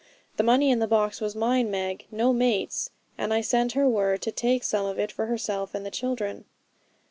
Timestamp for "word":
3.87-4.23